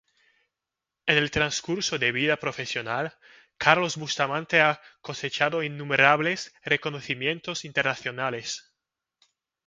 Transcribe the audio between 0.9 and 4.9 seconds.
En el transcurso de vida profesional, Carlos Bustamante ha